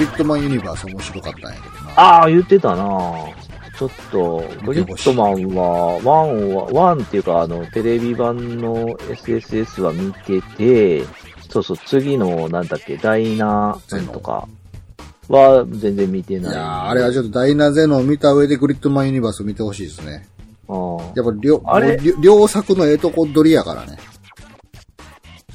[0.00, 1.92] グリッドマンユニバース面白かったんやけどな。
[1.94, 2.84] ああ、言ってたな
[3.78, 11.04] ちょっと、グリッドマンは、ワンは、ワンっていうか、あの、テレビ版の SSS は見てて、
[11.50, 14.48] そうそう、次の、なんだっけ、ダイナなんとか
[15.28, 16.52] は全然見てない。
[16.52, 20.26] いやーあれはちょっとダイナゼノを見た上でグリッドマンユニバースを見てほしいですね。
[20.68, 21.62] ああやっぱ両
[22.20, 23.98] 両作のええとこ取りやからね。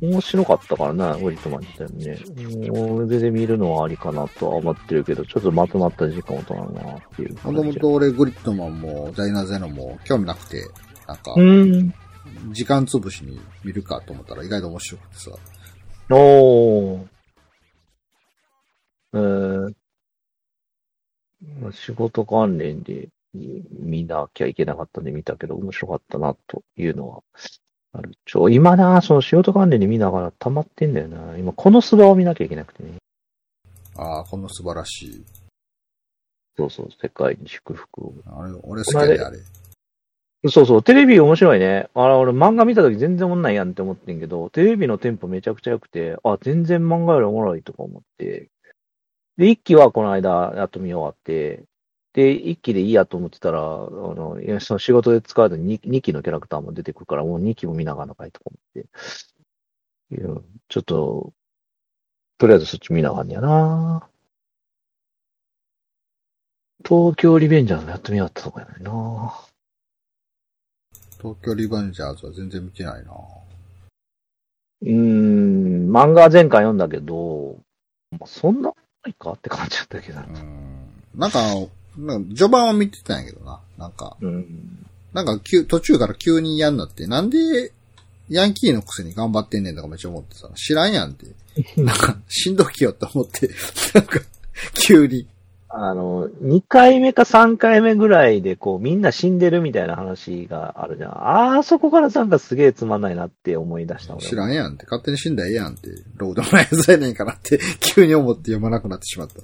[0.00, 2.68] 面白かったからな、グリッドマン自体もね。
[2.68, 7.52] もう全然見るのはありかなとは思ってるけど、ちょっとまとまった時間を取らななっていうも。
[7.52, 10.62] ともと俺グリッドマンもダイナゼノも興味なくて、
[11.06, 11.94] なんかう、ん。
[12.52, 15.30] 時間潰しに見るかと思ったら意外と面白くてさ。
[16.10, 17.06] おー。
[19.14, 19.74] えー、
[21.60, 27.22] まあ仕事関連で見なきゃいけなかったんで見たけど、面白かったな、というのは
[27.92, 28.12] ある。
[28.24, 31.36] ちょ、今な、その仕事関連で見ながら溜まってんだよな。
[31.38, 32.94] 今、このスバを見なきゃいけなくてね。
[33.96, 35.24] ああ、この素晴らしい。
[36.56, 38.12] そうそう、世界に祝福を。
[38.26, 39.38] あれ、俺好きやで、あれ。
[40.48, 41.88] そうそう、テレビ面白いね。
[41.94, 48.48] あれ、俺漫画見た時全然おもんないやんって思ってんけど、テレビのテンポめちゃくちゃ良くて、あ、全然漫画よりおもろいとか思って。
[49.36, 51.64] で、一期はこの間やっと見終わって、
[52.18, 58.82] で、一期でいいやと思ってたら、あの、いやその仕事で使うと 2, 2期のキャラクターも出てくるから、もう2期も見ながらのかいとか思っ
[60.10, 60.16] て。
[60.16, 61.32] いやちょっと、
[62.38, 64.08] とりあえずそっち見ながらんやな
[66.84, 69.40] 東京リベンジャーズやっと見終わったとこやねんな
[71.18, 73.12] 東京リベンジャーズは全然見てないな。
[74.82, 77.60] うーん、漫画は前回読んだけど、
[78.10, 78.70] まあそんな
[79.04, 80.18] ないかって感じだったけど。
[80.18, 80.88] うん。
[81.14, 81.38] なんか、
[81.98, 83.60] なんか序盤は見てたんやけどな。
[83.76, 84.86] なんか、うん。
[85.12, 87.72] なんか急、途中から急に嫌になって、なんで、
[88.28, 91.26] ヤンキーのくせに頑張ってんねんとかめっちゃ思ってさ、知らんやんって。
[91.80, 93.50] なんか、しんどきよって思って、
[93.94, 94.20] なんか、
[94.74, 95.26] 急に。
[95.70, 101.10] あの、2回目か3回目ぐらいで、こう、みんな死んでるみたいな話があるじゃん。
[101.56, 109.34] あーそこからなんかすげえつまんないなって思い出した俺知らんやんって、勝手に死んだらええやんって、ロードのやつやねんからって、急に思って読まなくなってしまった。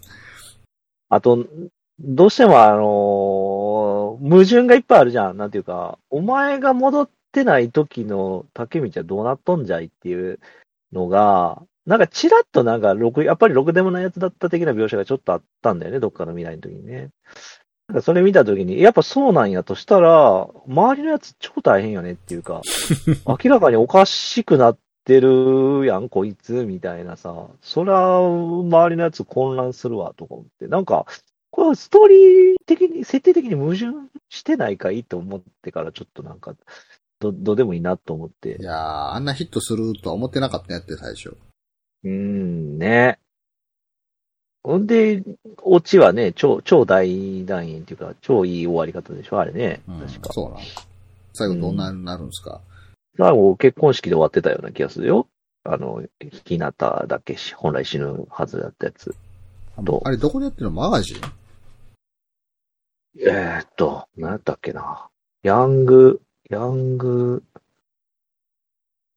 [1.11, 1.47] あと、
[2.00, 5.37] どうしてもあのー矛盾がいっぱいあるじゃん。
[5.37, 10.41] なんていうか、お前が戻ってない時の竹道はどうなっとんじゃいっていう
[10.93, 17.10] のが、なんかチラッとなんか、やっぱりろくでもないやつだった的な描写がちょっとあったんだよね、どっかの未来の時にね。
[17.88, 22.62] なんかそれ見た時に、やっぱそうなんやとしたら、周りのやつ超大変よねっていうか、
[23.27, 27.34] 明らかにおかしくなってるやん、こいつ、みたいなさ。
[27.60, 30.66] そりゃ、周りのやつ混乱するわ、とか思って。
[30.66, 31.04] なんか、
[31.54, 33.92] これストーリー的に、設定的に矛盾
[34.28, 36.56] してないかいって思ってから、ちょっとなんか、
[37.20, 38.62] ど、どうでもいいなと思ってい。
[38.65, 41.28] やー、あんなヒットするとは思ってなかったんやって、最初。
[41.28, 43.20] うーん、ね。
[44.65, 45.22] ほんで、
[45.62, 49.81] オチはね、超、超大団円っていうか、超いい終わり方でしょあれね。
[49.86, 50.32] うん確、か。
[50.32, 50.59] そうなん。
[51.34, 52.62] 最後どんなになるんですか、
[53.16, 55.28] 最後、結婚式で終わってたような気がするよ。
[55.62, 56.03] あの、
[56.47, 59.15] ひなただけし、本来死ぬはずだったやつ。
[59.76, 60.72] あれ、どこでやってるの？
[60.72, 61.44] マガジン？
[63.21, 65.09] えー、っと、何やったっけな。
[65.43, 66.21] ヤング、
[66.51, 67.45] ヤング、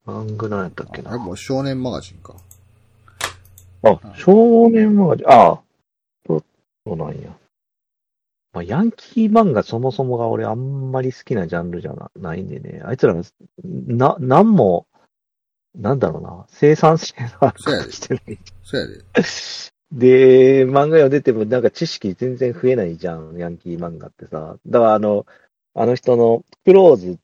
[0.07, 1.17] ヤング何やったっけあれな。
[1.17, 2.35] もう少年マガジンか。
[3.83, 5.59] あ、少年マガジン、あ
[6.27, 6.43] そう
[6.85, 7.35] そうなんや。
[8.53, 12.81] まあ、ヤンキー漫画そもそもが俺あんまり好きなジャンルじゃなないんでね。
[12.83, 13.21] あいつらが、
[13.63, 14.87] な、なんも、
[15.75, 18.39] なんだろうな、生産性がしてない。
[18.63, 19.03] そうやで。
[19.91, 24.57] で、漫画読んでてもなんか知識全然増えないじゃん、ヤンキー漫画ってさ。
[24.67, 25.25] だからあの、
[25.73, 27.17] あの人のクローズっ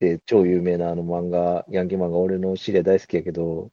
[0.00, 3.70] て超有名なあの漫画、ヤンキー漫画、俺の知り合い大好きやけど、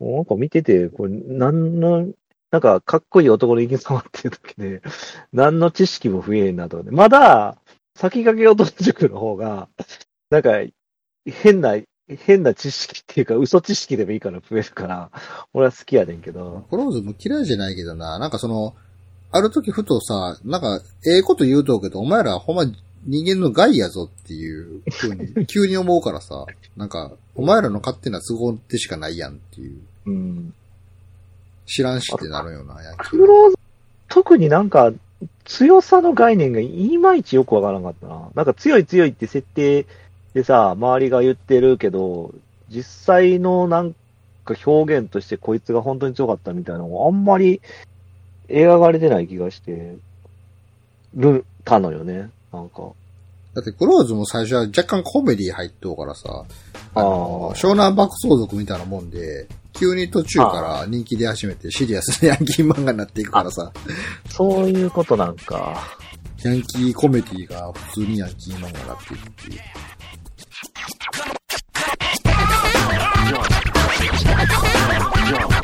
[0.00, 2.08] なんか見てて、これ、なんの、
[2.50, 4.82] なんかかっこいい男の生き様っていうだけで、
[5.32, 6.92] 何の知識も増えんなと思って。
[6.94, 7.60] まだ、
[7.96, 9.68] 先駆け男塾の方が、
[10.30, 10.52] なんか、
[11.26, 11.76] 変な、
[12.08, 15.10] 変な知識っていうか、嘘知識でもいいから増えるから、
[15.52, 16.64] 俺は好きやねんけど。
[16.70, 18.74] クローズも嫌いじゃないけどな、なんかその、
[19.30, 22.64] ある時ふとさ、なんか、ええこと言うとうけど、お前らほんま
[23.04, 26.46] 人間の害やぞっていう風に、 急に思うからさ、
[26.76, 30.54] なんか、お前らの勝手な都合でしかないやんっていう、うん。
[31.66, 33.58] 知らんしってなるよな、ヤンキークローズ、
[34.08, 34.92] 特になんか、
[35.44, 38.30] 強さの概念がいまいちよくわからなかったな。
[38.34, 39.86] なんか強い強いって設定
[40.34, 42.34] でさ、周りが言ってるけど、
[42.68, 43.94] 実際のなん
[44.44, 47.60] か表現としてこいつが本当に強かったみたいなのがあんまり
[48.48, 49.96] 描かれてない気がして
[51.14, 52.30] る、たのよね。
[52.52, 52.82] なんか。
[53.54, 56.44] だってクローズも最初は若干コメディ入っとうからさ、
[56.94, 63.72] あのあー湘南爆走族みたいなもんで、急に途中から人気出始めてシリアスなヤンキー漫画になっていくからさ、
[64.28, 65.82] そういうことなんか。
[66.44, 69.60] ヤンキーコメディが普通にヤンキー漫画になっていくっていう。
[74.88, 75.57] Jump, jump.